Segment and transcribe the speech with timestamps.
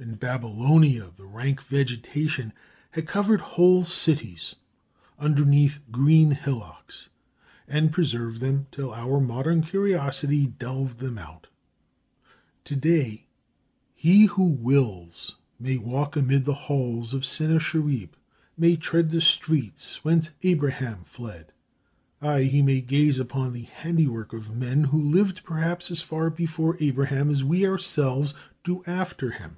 [0.00, 2.52] In Babylonia the rank vegetation
[2.92, 4.54] had covered whole cities
[5.18, 7.08] underneath green hillocks,
[7.66, 11.48] and preserved them till our modern curiosity delved them out.
[12.66, 13.26] To day,
[13.92, 18.12] he who wills, may walk amid the halls of Sennacherib,
[18.56, 21.50] may tread the streets whence Abraham fled,
[22.22, 26.76] ay, he may gaze upon the handiwork of men who lived perhaps as far before
[26.78, 28.32] Abraham as we ourselves
[28.62, 29.56] do after him.